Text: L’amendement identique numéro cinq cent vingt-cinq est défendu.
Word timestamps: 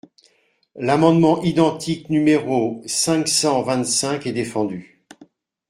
L’amendement 0.77 1.43
identique 1.43 2.09
numéro 2.09 2.81
cinq 2.87 3.27
cent 3.27 3.61
vingt-cinq 3.61 4.25
est 4.25 4.33
défendu. 4.33 5.05